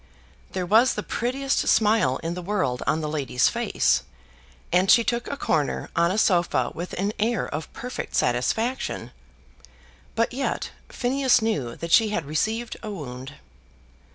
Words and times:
There 0.53 0.65
was 0.65 0.95
the 0.95 1.03
prettiest 1.03 1.67
smile 1.67 2.17
in 2.23 2.33
the 2.33 2.41
world 2.41 2.81
on 2.87 3.01
the 3.01 3.07
lady's 3.07 3.49
face, 3.49 4.01
and 4.71 4.89
she 4.89 5.03
took 5.03 5.27
a 5.27 5.37
corner 5.37 5.91
on 5.95 6.09
a 6.09 6.17
sofa 6.17 6.71
with 6.73 6.93
an 6.93 7.13
air 7.19 7.47
of 7.47 7.71
perfect 7.71 8.15
satisfaction. 8.15 9.11
But 10.15 10.33
yet 10.33 10.71
Phineas 10.89 11.43
knew 11.43 11.75
that 11.75 11.91
she 11.91 12.09
had 12.09 12.25
received 12.25 12.77
a 12.81 12.89
wound. 12.89 13.35